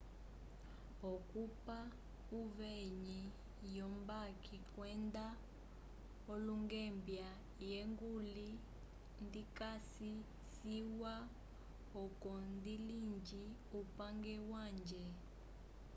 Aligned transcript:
okupa 1.13 1.77
uveyi 2.39 3.19
wo 3.73 3.85
mbambi 3.97 4.55
kwenda 4.73 5.25
olungembia 6.33 7.29
ye 7.69 7.79
nguli 7.91 8.49
ndikasi 9.25 10.11
ciwa 10.55 11.15
oco 12.01 12.31
ndilinge 12.55 13.43
upange 13.81 14.35
wange 14.51 15.03